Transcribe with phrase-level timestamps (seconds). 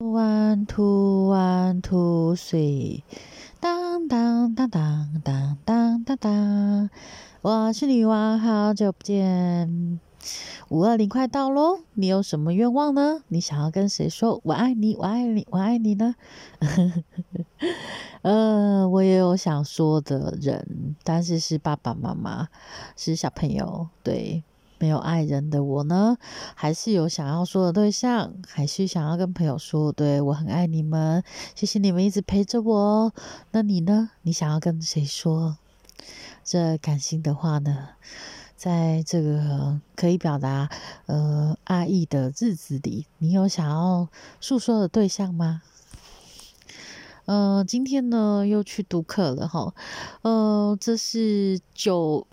[0.00, 3.02] One two one two three，
[3.60, 6.90] 当当当当当当当当，
[7.42, 10.00] 我是女王，好久不见。
[10.70, 13.22] 五二零快到喽，你有什么愿望呢？
[13.28, 16.14] 你想要跟谁说我爱你，我爱你，我爱你呢？
[18.22, 22.48] 呃，我也有想说的人，但是是爸爸妈妈，
[22.96, 24.44] 是小朋友，对。
[24.80, 26.16] 没有爱人的我呢，
[26.54, 31.22] 还是有想要说的对象，还是想要跟朋友说，对我很爱你们，
[31.54, 33.12] 谢谢你们一直陪着我。
[33.50, 34.08] 那你呢？
[34.22, 35.58] 你想要跟谁说
[36.42, 37.90] 这感性的话呢？
[38.56, 40.70] 在这个可以表达
[41.04, 44.08] 呃爱意的日子里，你有想要
[44.40, 45.60] 诉说的对象吗？
[47.26, 49.74] 呃，今天呢又去读课了哈，
[50.22, 52.26] 呃，这是九。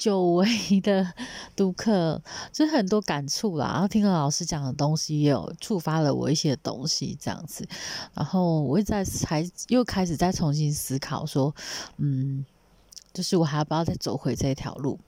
[0.00, 0.48] 久违
[0.80, 1.12] 的
[1.54, 3.72] 读课，就是很多感触啦。
[3.72, 7.68] 然后听了老师讲的东西，也有触发了我一些东西，这样子。
[8.14, 11.54] 然后我在才又开始再重新思考，说，
[11.98, 12.46] 嗯，
[13.12, 14.98] 就是我还要不要再走回这条路？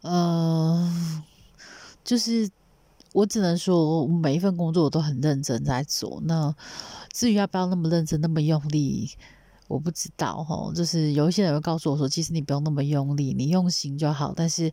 [0.00, 1.22] 呃，
[2.02, 2.50] 就是
[3.12, 6.20] 我只能说，我每一份工作我都很认真在做。
[6.24, 6.52] 那
[7.12, 9.12] 至于要不要那么认真、那么用力？
[9.68, 14.32] 我不知道哈，就是有一些人会告诉我说，其实你不用那么用力，你用心就好。
[14.36, 14.70] 但是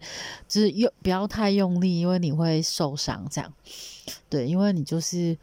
[0.47, 3.27] 就是用不要太用力，因为你会受伤。
[3.29, 3.53] 这样
[4.29, 5.37] 对，因为你就是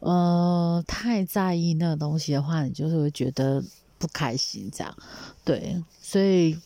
[0.00, 3.62] 呃太在意那个东西的话，你就是会觉得
[3.98, 4.70] 不开心。
[4.72, 4.96] 这样
[5.44, 6.58] 对，所以。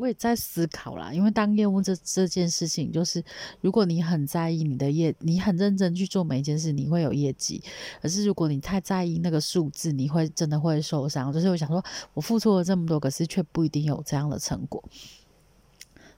[0.00, 3.22] 我也在思考啦，因为当业务这这件事情，就是
[3.60, 7.62] 如果你很在意你的业，你很认真去做每一件事，你会有业绩；
[8.00, 11.30] 可是如果你太在意那个数字，你会真的会受伤。
[11.30, 11.84] 就是我想说，
[12.14, 14.82] 我付出了这么多，可是却不一定有这样的成果，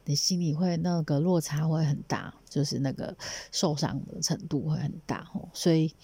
[0.05, 3.17] 你心里会那个落差会很大，就是那个
[3.51, 5.95] 受伤的程度会很大哦，所以。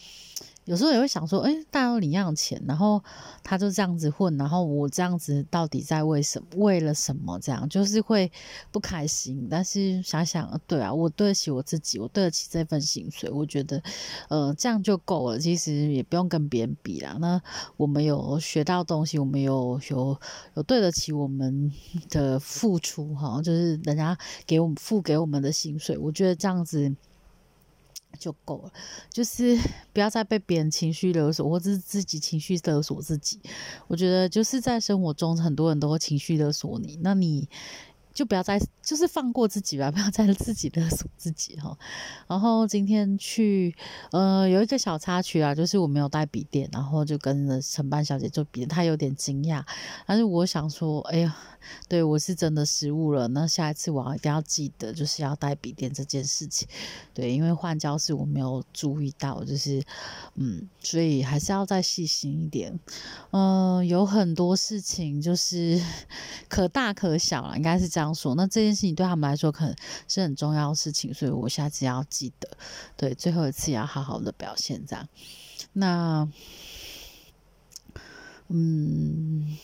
[0.65, 3.03] 有时候也会想说，哎，大家都领一样钱，然后
[3.43, 6.47] 他就这样子混，然后我这样子到底在为什么？
[6.59, 7.39] 为了什么？
[7.39, 8.31] 这样就是会
[8.71, 9.49] 不开心。
[9.51, 13.83] 但是想想，对啊，我对得起我自己，我对得起这份薪水，我觉得，
[14.29, 15.39] 呃，这样就够了。
[15.39, 17.17] 其实也不用跟别人比啦。
[17.19, 17.41] 那
[17.79, 20.21] 我们有学到东西，我们有有
[20.55, 21.73] 有对得起我们
[22.11, 24.15] 的付出，哈，就是人家
[24.47, 26.95] 给我们付给我们的薪水，我觉得这样子。
[28.19, 28.73] 就够了，
[29.13, 29.57] 就是
[29.93, 33.39] 不要再被别人情绪勒索，或者是自己情绪勒索自己。
[33.87, 37.49] 我觉得就是在生活中，很多人都会情绪勒索你，那你。
[38.19, 41.79] 就不要再就是放过自己吧， 不要再自己勒索自己哈。
[42.27, 43.73] 然后今天去
[44.11, 49.65] 呃有一个小插曲啊，就是我没有带笔电，然后就跟着承办小姐做笔，她有点惊讶。
[50.05, 51.37] 但是我想说，哎呀，
[51.89, 53.29] 对我是真的失误了。
[53.29, 56.67] 那下一次我要一定要记得，就是要带笔电这件事情。
[57.15, 59.81] 对，因为换教室我没有注意到，就是
[60.35, 62.77] 嗯，所以还是要再细心一点。
[63.31, 65.81] 嗯，有很多事情就是
[66.51, 68.08] 可大可小了，应该是这样。
[68.35, 69.75] 那这件事情对他们来说可能
[70.07, 72.49] 是很重要的事情，所以我下次要记得，
[72.97, 75.09] 对，最后一次要好好的表现这样。
[75.73, 76.29] 那，
[78.49, 79.57] 嗯。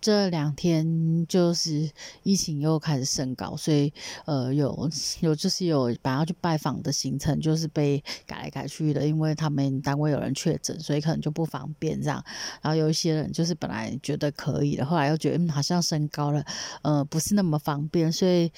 [0.00, 1.90] 这两天就是
[2.22, 3.92] 疫情又开始升高，所以
[4.26, 4.88] 呃有
[5.20, 12.24] 有就是有本来要去拜访的行程，就是被改来改去的，因为他们单位有人确诊，所以可能就不方便这样。
[12.62, 16.44] 然后有一些人就是本来觉得可以的，后来又觉得嗯好像升高了，
[16.82, 18.52] 呃不是那么方便，所以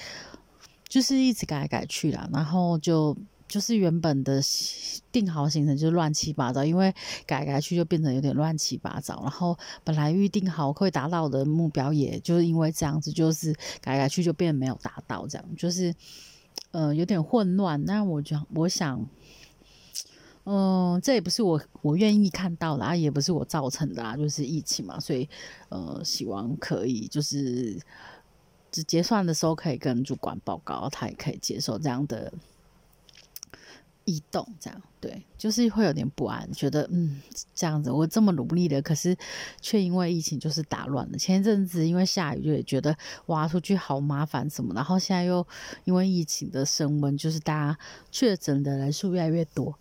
[0.89, 3.17] 就是一直改来改去啦，然后就。
[3.51, 4.41] 就是原本的
[5.11, 6.95] 定好行程就乱七八糟，因为
[7.27, 9.21] 改改去就变成有点乱七八糟。
[9.23, 15.93] 然后本来预定好会达到的目标，也就是因为这样子，就是改改去就变没有达到，这样就是
[16.71, 17.85] 呃有点混乱。
[17.85, 19.05] 那我就我想，
[20.45, 25.29] 嗯，这也不是我我愿意看到的啊，也不是我造成的啊，就是疫情嘛，所以
[25.71, 27.81] 呃希望可以就是
[28.87, 32.33] 结算的时候可以跟主管报告，他也可以接受这样的。
[34.11, 37.23] 移动这样对，就是会有点不安，觉得嗯
[37.55, 39.17] 这样子我这么努力的，可是
[39.61, 41.17] 却因为疫情就是打乱了。
[41.17, 42.95] 前一阵子因为下雨，就也觉得
[43.27, 45.47] 挖出去好麻烦什么，然后现在又
[45.85, 47.79] 因为疫情的升温，就是大家
[48.11, 49.79] 确诊的人数越来越多，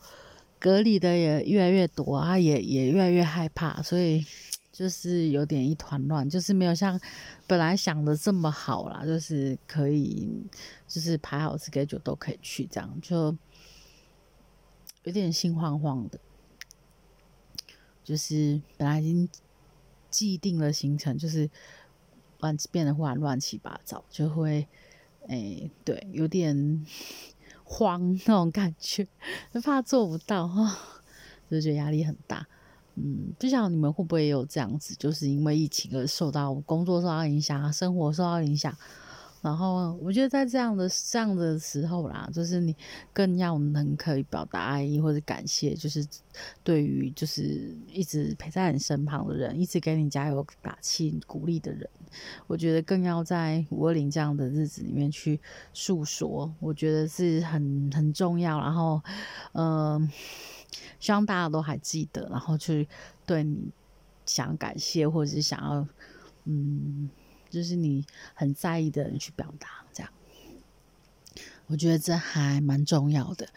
[0.58, 4.26] 隔离的也越来越多啊，也也越来越害怕，所以
[4.72, 6.98] 就是有点一团乱，就是没有像
[7.46, 10.30] 本来想的这么好啦，就是可以
[10.88, 13.36] 就是排好 schedule 都可以去这样就。
[15.04, 16.20] 有点心慌慌的，
[18.04, 19.30] 就是本来已经
[20.10, 21.50] 既定了行程，就是
[22.40, 24.68] 乱变得忽然乱七八糟，就会，
[25.28, 26.86] 哎，对，有点
[27.64, 29.08] 慌那种感觉，
[29.54, 30.78] 就怕做不到哈，
[31.50, 32.48] 就觉得压力很大。
[32.96, 38.76] 嗯，不晓得你们会不会有这样子，就是因为疫情而受到工作受到影响，生活受到影响。
[39.42, 42.76] 然后我觉得在这样的这样的时候啦，就是你
[43.14, 46.06] 更要能可以表达爱意或者感谢，就是
[46.62, 51.90] 对于就是一直陪在你身旁的人，一直给你加油打气鼓励的人，
[52.48, 55.40] 我觉得更要在五二零这样的日子里面去
[55.74, 58.60] 诉说，我觉得是很很重要。
[58.60, 59.02] 然后，
[59.54, 60.12] 嗯，
[61.00, 62.90] 希望大家都还记得，然后去
[63.26, 63.70] 对你
[64.26, 65.88] 想感谢或者是想要，
[66.44, 67.10] 嗯。
[67.50, 70.12] 就是你很在意的人去表达，这样，
[71.68, 73.48] 我觉得这还蛮重要的。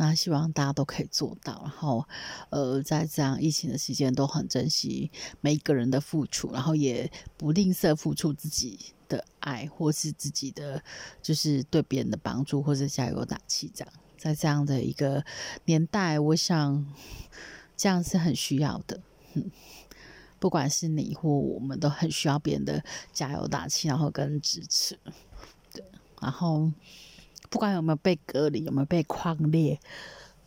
[0.00, 2.06] 那希望大家都可以做到，然后，
[2.50, 5.10] 呃，在这样疫情的时间，都很珍惜
[5.40, 8.78] 每一个人的付出，然后也不吝啬付出自己
[9.08, 10.80] 的爱，或是自己的
[11.20, 13.68] 就是对别人的帮助，或者加油打气。
[13.74, 15.24] 这样，在这样的一个
[15.64, 16.86] 年代，我想
[17.76, 19.00] 这样是很需要的。
[20.38, 22.82] 不管是你或我们都很需要别人的
[23.12, 24.98] 加油打气，然后跟支持，
[25.72, 25.84] 对，
[26.20, 26.70] 然后
[27.50, 29.80] 不管有没有被隔离，有没有被框列。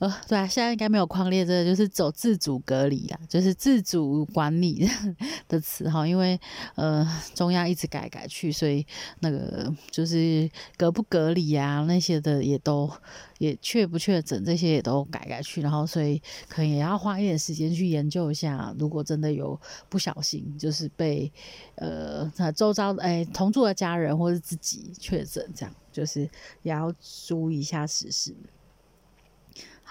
[0.01, 4.89] 呃，对啊，现在应该没有框列，这个就是走自主隔离啦，就是自主管理
[5.47, 6.07] 的词哈。
[6.07, 6.39] 因为
[6.73, 8.83] 呃，中央一直改改去，所以
[9.19, 12.91] 那个就是隔不隔离啊，那些的也都
[13.37, 15.61] 也确不确诊，这些也都改改去。
[15.61, 16.19] 然后，所以
[16.49, 21.31] 可能也要花一点时间去研究一下，如果真的有不小心就是被
[21.75, 26.21] 呃周遭哎同住的家人或者自己确诊，这样就是
[26.63, 26.91] 也要
[27.27, 28.35] 注意一下实事。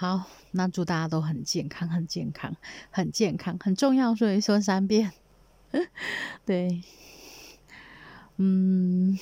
[0.01, 2.55] 好，那祝大家都很健康，很健康，
[2.89, 5.11] 很健康，很重要，所以说三遍。
[6.43, 6.81] 对，
[8.37, 9.15] 嗯，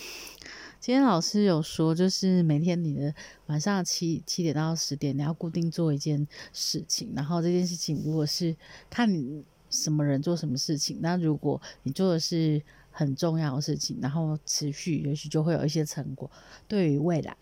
[0.79, 3.13] 今天老师有说，就是每天你的
[3.47, 8.55] 晚上七七点到十点，你要固定做一件事情，然后这件事情如果是
[8.89, 16.31] 看你什么人做什么事情，那如果你做的是很重要的事情，然后持续，也许就会有一些成果，
[16.69, 17.35] 对于未来，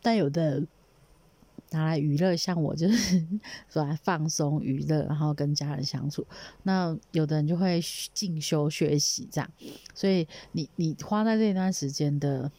[0.00, 0.62] 但有的。
[1.74, 3.22] 拿来娱乐，像我就是
[3.68, 6.26] 说来放松娱乐，然后跟家人相处。
[6.62, 7.80] 那有的人就会
[8.12, 9.50] 进修学习这样，
[9.94, 12.50] 所以你你花在这段时间的。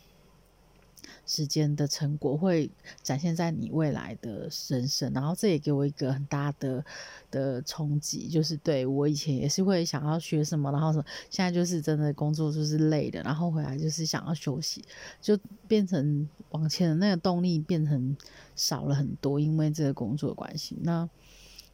[1.26, 2.70] 时间的成果会
[3.02, 6.86] 展现在你未来的人生，然后这也给我一个很大的
[7.32, 14.86] 的冲击，就是对我以前也是会想要学什么，然后什么，现在就是真的工作就是累的，然后回来就是想要休息，
[15.20, 15.36] 就
[15.68, 18.16] 变成往前的那个动力变成
[18.56, 21.10] 少了很多，因为这个工作的关系，那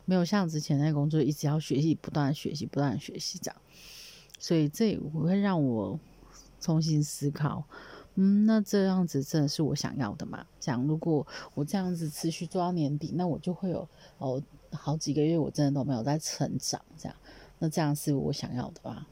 [0.06, 3.62] 没有像之前那个工作一直要学习，不断学习，不断学习这样，
[4.40, 6.00] 所以这会让我
[6.62, 7.66] 重新思考。
[8.16, 10.46] 嗯，那这样子真的是我想要的吗？
[10.60, 13.88] 讲如果我这样子持续做到年底，那我就会有
[14.18, 14.42] 哦
[14.72, 17.16] 好几个月我真的都没有在成长，这样，
[17.60, 19.08] 那这样是我想要的吧？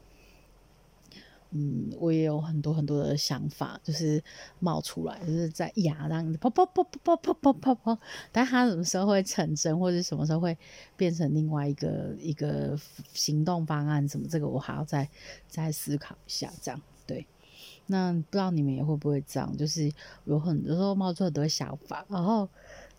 [1.52, 4.22] 嗯，我也有很多很多的想法，就是
[4.60, 7.98] 冒出来，就是在牙这样子，砰砰砰砰砰砰砰砰，
[8.30, 10.56] 但它什么时候会成真，或者什么时候会
[10.96, 12.78] 变成另外一个一个
[13.14, 15.08] 行动方案，什么这个我还要再
[15.48, 17.26] 再思考一下，这样对。
[17.90, 19.92] 那不知道你们也会不会这样，就是
[20.24, 22.48] 有很多时候冒出很多想法，然后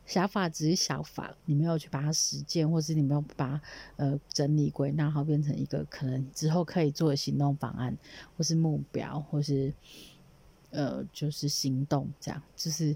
[0.05, 3.61] 想法只是想法，你没有去把它实践，或是你没有把
[3.95, 7.97] 呃整理归纳然后，变成一个可能之后可以做的行动方案，
[8.35, 9.73] 或是目标，或是
[10.71, 12.95] 呃就是行动，这样就是。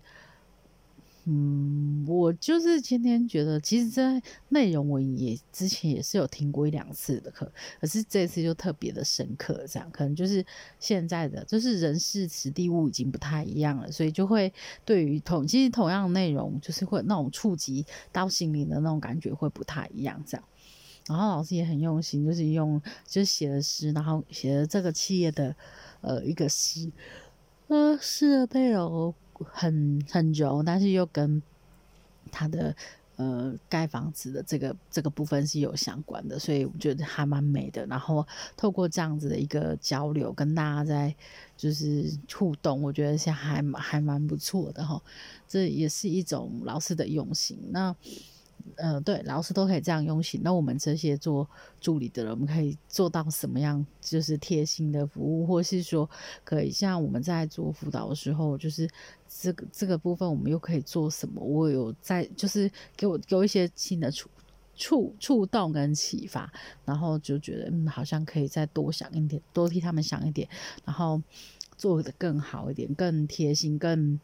[1.28, 7.52] 嗯，我就是今天觉得，其实这内容我也之前也是有听过一两次的课，
[7.82, 10.46] 可是这次就特别的深刻，这样可能就是
[10.80, 14.54] 现在的就是人事、实地物已经不太一样了，所以就会
[14.86, 20.46] 对于同其实同样的内容，就是会那种触及到心灵的那种感觉会不太一样，这样。
[21.08, 25.56] 然后老师也很用心，就是用就是写了诗，然后写了这个企业的
[26.02, 26.92] 呃一个诗，
[27.68, 29.12] 呃诗的内容。
[29.44, 31.42] 很很柔，但是又跟
[32.32, 32.76] 他的
[33.16, 37.86] 呃盖房子的这个这个部分是有相关的，所以我觉得还蛮美的。
[37.88, 38.26] 然后
[38.56, 41.16] 透过这样子的一个交流，跟大家在
[41.58, 45.02] 就是互动，我觉得像还还蛮不错的哈。
[45.48, 47.58] 这也是一种老师的用心。
[47.72, 47.96] 那。
[48.76, 50.42] 呃，对，老师都可以这样用心。
[50.44, 51.48] 那我们这些做
[51.80, 53.86] 助理的人，我们可以做到什么样？
[54.02, 56.10] 就是贴心的服务，或是说，
[56.44, 58.90] 可以像我们在做辅导的时候，就是
[59.28, 61.42] 这个这个部分，我们又可以做什么？
[61.42, 64.30] 我有在，就是给我给我一些新的触
[64.76, 66.52] 触触动跟启发，
[66.84, 70.50] 然后就觉得嗯，好像可以再多想一点，多替他们想一点，
[70.84, 71.22] 然后
[71.78, 74.20] 做的更好一点，更贴心，更。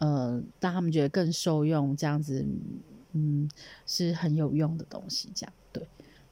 [0.00, 2.46] 呃，让他们觉得更受用，这样子，
[3.12, 3.48] 嗯，
[3.86, 5.86] 是很有用的东西，这样对，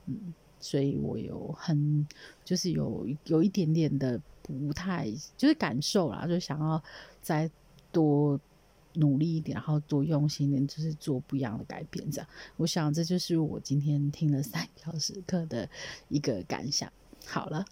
[0.07, 2.07] 嗯，所以我有很
[2.45, 6.83] 就是有有一点点的不太就是感受啦，就想要
[7.23, 7.51] 再
[7.93, 8.41] 多。
[8.99, 12.11] 努力一点，然后多用心一点，就是做不一样的改变。
[12.11, 15.69] 这样，我想这就是我今天听了三小时课的
[16.09, 16.91] 一个感想。
[17.27, 17.65] 好了，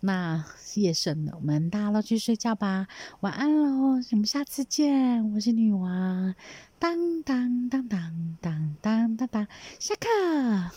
[0.00, 2.86] 那夜深了，我们大家都去睡觉吧，
[3.20, 4.00] 晚安喽！
[4.10, 6.34] 我们下次见，我是女王，
[6.78, 9.46] 当当当当当当当当，
[9.78, 10.70] 下课。